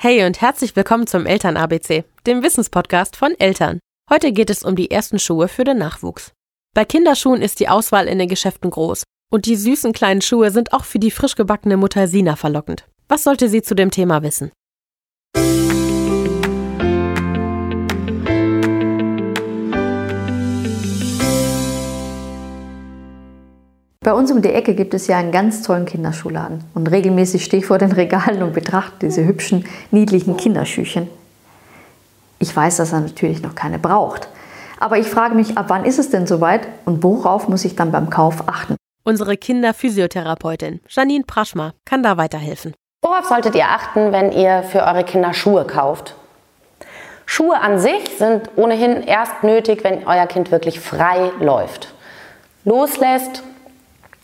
[0.00, 3.80] Hey und herzlich willkommen zum Eltern-ABC, dem Wissenspodcast von Eltern.
[4.08, 6.30] Heute geht es um die ersten Schuhe für den Nachwuchs.
[6.72, 10.72] Bei Kinderschuhen ist die Auswahl in den Geschäften groß und die süßen kleinen Schuhe sind
[10.72, 12.86] auch für die frisch gebackene Mutter Sina verlockend.
[13.08, 14.52] Was sollte sie zu dem Thema wissen?
[24.08, 26.64] Bei uns um die Ecke gibt es ja einen ganz tollen Kinderschuhladen.
[26.72, 31.10] Und regelmäßig stehe ich vor den Regalen und betrachte diese hübschen, niedlichen Kinderschüchen.
[32.38, 34.28] Ich weiß, dass er natürlich noch keine braucht.
[34.80, 37.92] Aber ich frage mich, ab wann ist es denn soweit und worauf muss ich dann
[37.92, 38.76] beim Kauf achten?
[39.04, 42.72] Unsere Kinderphysiotherapeutin Janine Praschma kann da weiterhelfen.
[43.02, 46.14] Worauf solltet ihr achten, wenn ihr für eure Kinder Schuhe kauft?
[47.26, 51.92] Schuhe an sich sind ohnehin erst nötig, wenn euer Kind wirklich frei läuft.
[52.64, 53.42] Loslässt,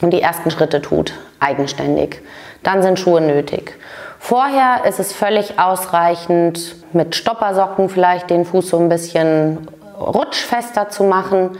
[0.00, 2.22] und die ersten Schritte tut, eigenständig.
[2.62, 3.74] Dann sind Schuhe nötig.
[4.18, 11.04] Vorher ist es völlig ausreichend, mit Stoppersocken vielleicht den Fuß so ein bisschen rutschfester zu
[11.04, 11.58] machen.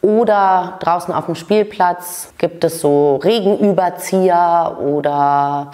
[0.00, 5.70] Oder draußen auf dem Spielplatz gibt es so Regenüberzieher oder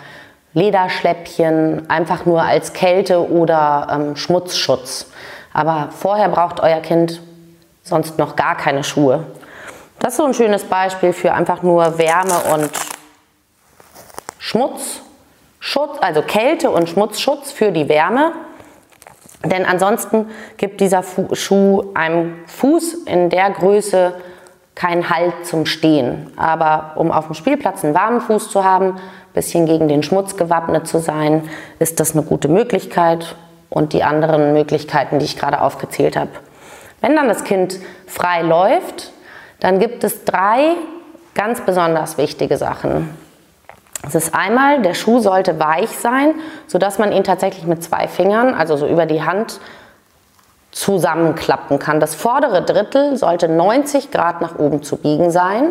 [0.52, 5.06] Lederschläppchen, einfach nur als Kälte- oder ähm, Schmutzschutz.
[5.55, 7.22] Aber vorher braucht euer Kind
[7.83, 9.24] sonst noch gar keine Schuhe.
[10.00, 12.70] Das ist so ein schönes Beispiel für einfach nur Wärme und
[14.38, 18.32] Schmutzschutz, also Kälte- und Schmutzschutz für die Wärme.
[19.44, 24.14] Denn ansonsten gibt dieser Schuh einem Fuß in der Größe
[24.74, 26.33] keinen Halt zum Stehen.
[26.36, 29.00] Aber um auf dem Spielplatz einen warmen Fuß zu haben, ein
[29.34, 31.48] bisschen gegen den Schmutz gewappnet zu sein,
[31.80, 33.34] ist das eine gute Möglichkeit.
[33.70, 36.30] Und die anderen Möglichkeiten, die ich gerade aufgezählt habe.
[37.02, 39.12] Wenn dann das Kind frei läuft,
[39.61, 40.77] dann gibt es drei
[41.34, 43.17] ganz besonders wichtige Sachen.
[44.06, 46.34] Es ist einmal, der Schuh sollte weich sein,
[46.67, 49.61] sodass man ihn tatsächlich mit zwei Fingern, also so über die Hand,
[50.70, 51.98] zusammenklappen kann.
[51.98, 55.70] Das vordere Drittel sollte 90 Grad nach oben zu biegen sein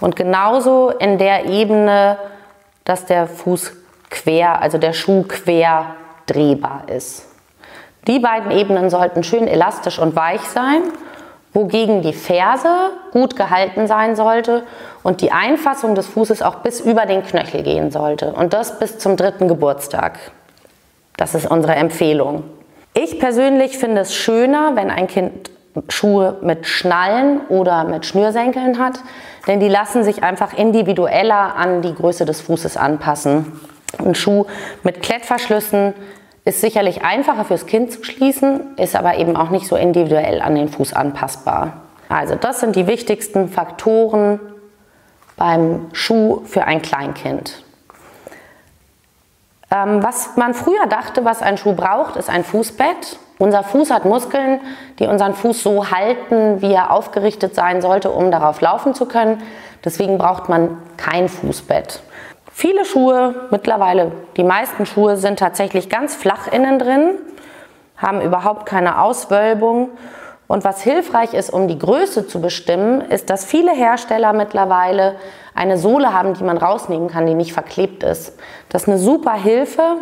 [0.00, 2.16] und genauso in der Ebene,
[2.84, 3.72] dass der Fuß
[4.08, 5.94] quer, also der Schuh quer
[6.26, 7.26] drehbar ist.
[8.06, 10.82] Die beiden Ebenen sollten schön elastisch und weich sein
[11.52, 14.62] wogegen die Ferse gut gehalten sein sollte
[15.02, 18.98] und die Einfassung des Fußes auch bis über den Knöchel gehen sollte und das bis
[18.98, 20.18] zum dritten Geburtstag.
[21.16, 22.44] Das ist unsere Empfehlung.
[22.94, 25.50] Ich persönlich finde es schöner, wenn ein Kind
[25.88, 29.00] Schuhe mit Schnallen oder mit Schnürsenkeln hat,
[29.46, 33.60] denn die lassen sich einfach individueller an die Größe des Fußes anpassen.
[33.98, 34.46] Ein Schuh
[34.82, 35.94] mit Klettverschlüssen
[36.44, 40.54] ist sicherlich einfacher fürs Kind zu schließen, ist aber eben auch nicht so individuell an
[40.54, 41.82] den Fuß anpassbar.
[42.08, 44.40] Also das sind die wichtigsten Faktoren
[45.36, 47.62] beim Schuh für ein Kleinkind.
[49.70, 53.18] Ähm, was man früher dachte, was ein Schuh braucht, ist ein Fußbett.
[53.38, 54.60] Unser Fuß hat Muskeln,
[54.98, 59.42] die unseren Fuß so halten, wie er aufgerichtet sein sollte, um darauf laufen zu können.
[59.84, 62.02] Deswegen braucht man kein Fußbett.
[62.60, 67.12] Viele Schuhe, mittlerweile die meisten Schuhe sind tatsächlich ganz flach innen drin,
[67.96, 69.88] haben überhaupt keine Auswölbung.
[70.46, 75.14] Und was hilfreich ist, um die Größe zu bestimmen, ist, dass viele Hersteller mittlerweile
[75.54, 78.38] eine Sohle haben, die man rausnehmen kann, die nicht verklebt ist.
[78.68, 79.96] Das ist eine super Hilfe,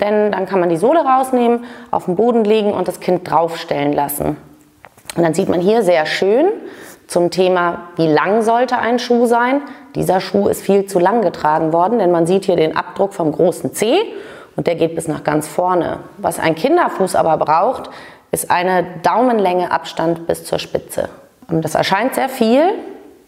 [0.00, 3.92] denn dann kann man die Sohle rausnehmen, auf den Boden legen und das Kind draufstellen
[3.92, 4.36] lassen.
[5.14, 6.46] Und dann sieht man hier sehr schön,
[7.10, 9.62] zum Thema, wie lang sollte ein Schuh sein.
[9.96, 13.32] Dieser Schuh ist viel zu lang getragen worden, denn man sieht hier den Abdruck vom
[13.32, 13.98] großen C
[14.54, 15.98] und der geht bis nach ganz vorne.
[16.18, 17.90] Was ein Kinderfuß aber braucht,
[18.30, 21.08] ist eine Daumenlänge Abstand bis zur Spitze.
[21.48, 22.62] Das erscheint sehr viel,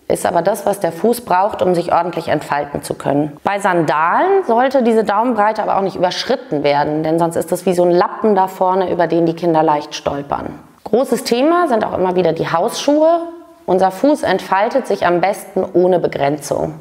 [0.07, 3.37] ist aber das, was der Fuß braucht, um sich ordentlich entfalten zu können.
[3.43, 7.75] Bei Sandalen sollte diese Daumenbreite aber auch nicht überschritten werden, denn sonst ist das wie
[7.75, 10.61] so ein Lappen da vorne, über den die Kinder leicht stolpern.
[10.85, 13.23] Großes Thema sind auch immer wieder die Hausschuhe.
[13.67, 16.81] Unser Fuß entfaltet sich am besten ohne Begrenzung.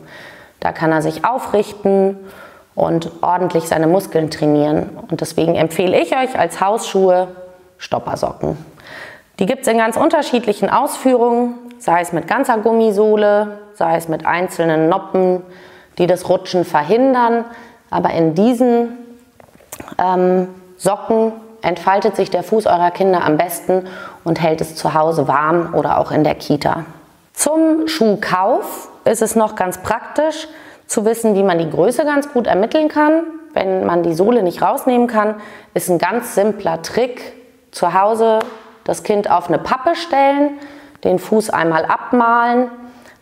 [0.60, 2.18] Da kann er sich aufrichten
[2.76, 4.90] und ordentlich seine Muskeln trainieren.
[5.10, 7.28] Und deswegen empfehle ich euch als Hausschuhe
[7.78, 8.58] Stoppersocken.
[9.40, 14.26] Die gibt es in ganz unterschiedlichen Ausführungen, sei es mit ganzer Gummisohle, sei es mit
[14.26, 15.42] einzelnen Noppen,
[15.98, 17.46] die das Rutschen verhindern.
[17.90, 18.98] Aber in diesen
[19.98, 20.48] ähm,
[20.78, 23.88] Socken entfaltet sich der Fuß eurer Kinder am besten
[24.24, 26.86] und hält es zu Hause warm oder auch in der Kita.
[27.34, 30.48] Zum Schuhkauf ist es noch ganz praktisch
[30.88, 33.24] zu wissen, wie man die Größe ganz gut ermitteln kann.
[33.54, 35.36] Wenn man die Sohle nicht rausnehmen kann,
[35.74, 37.34] ist ein ganz simpler Trick.
[37.72, 38.40] Zu Hause
[38.84, 40.60] das Kind auf eine Pappe stellen,
[41.04, 42.70] den Fuß einmal abmalen,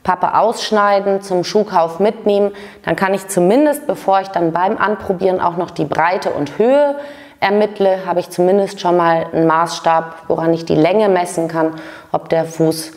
[0.04, 2.52] Pappe ausschneiden, zum Schuhkauf mitnehmen.
[2.84, 6.96] Dann kann ich zumindest, bevor ich dann beim Anprobieren auch noch die Breite und Höhe
[7.40, 11.74] ermittle, habe ich zumindest schon mal einen Maßstab, woran ich die Länge messen kann,
[12.12, 12.92] ob der Fuß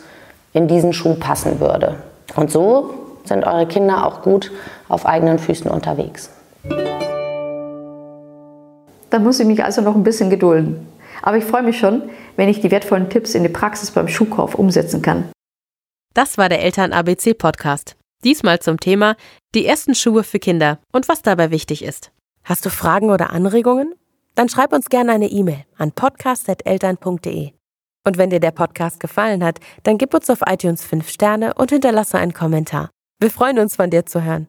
[0.53, 1.95] in diesen Schuh passen würde.
[2.35, 2.93] Und so
[3.25, 4.51] sind eure Kinder auch gut
[4.89, 6.29] auf eigenen Füßen unterwegs.
[9.09, 10.87] Da muss ich mich also noch ein bisschen gedulden.
[11.21, 14.55] Aber ich freue mich schon, wenn ich die wertvollen Tipps in die Praxis beim Schuhkauf
[14.55, 15.29] umsetzen kann.
[16.13, 17.95] Das war der Eltern-ABC-Podcast.
[18.23, 19.15] Diesmal zum Thema
[19.55, 22.11] die ersten Schuhe für Kinder und was dabei wichtig ist.
[22.43, 23.93] Hast du Fragen oder Anregungen?
[24.35, 27.51] Dann schreib uns gerne eine E-Mail an podcast.eltern.de.
[28.05, 31.71] Und wenn dir der Podcast gefallen hat, dann gib uns auf iTunes 5 Sterne und
[31.71, 32.89] hinterlasse einen Kommentar.
[33.19, 34.41] Wir freuen uns, von dir zu hören.